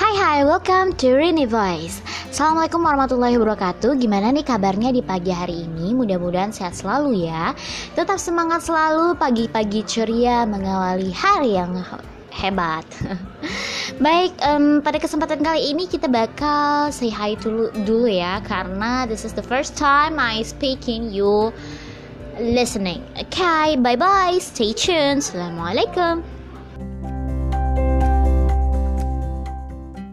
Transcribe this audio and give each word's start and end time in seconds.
Hai, 0.00 0.16
hai, 0.16 0.40
welcome 0.48 0.96
to 0.96 1.12
Rini 1.12 1.44
Voice. 1.44 2.00
Assalamualaikum 2.32 2.80
warahmatullahi 2.80 3.36
wabarakatuh. 3.36 4.00
Gimana 4.00 4.32
nih 4.32 4.48
kabarnya 4.48 4.96
di 4.96 5.04
pagi 5.04 5.28
hari 5.28 5.68
ini? 5.68 5.92
Mudah-mudahan 5.92 6.56
sehat 6.56 6.72
selalu 6.72 7.28
ya. 7.28 7.52
Tetap 7.92 8.16
semangat 8.16 8.64
selalu 8.64 9.12
pagi-pagi 9.20 9.84
ceria 9.84 10.48
mengawali 10.48 11.12
hari 11.12 11.60
yang 11.60 11.84
hebat. 12.32 12.88
Baik, 14.08 14.32
um, 14.40 14.80
pada 14.80 14.96
kesempatan 14.96 15.44
kali 15.44 15.68
ini 15.68 15.84
kita 15.84 16.08
bakal 16.08 16.88
say 16.88 17.12
hi 17.12 17.36
dulu, 17.36 17.68
dulu 17.84 18.08
ya 18.08 18.40
karena 18.48 19.04
this 19.04 19.28
is 19.28 19.36
the 19.36 19.44
first 19.44 19.76
time 19.76 20.16
I 20.16 20.40
speaking 20.48 21.12
you 21.12 21.52
listening. 22.40 23.04
Okay, 23.28 23.76
bye 23.76 24.00
bye. 24.00 24.40
Stay 24.40 24.72
tuned. 24.72 25.20
Assalamualaikum. 25.20 26.39